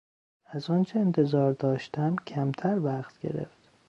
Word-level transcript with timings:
از 0.45 0.69
آنچه 0.69 0.99
انتظار 0.99 1.53
داشتم 1.53 2.15
کمتر 2.15 2.79
وقت 2.79 3.19
گرفت. 3.19 3.69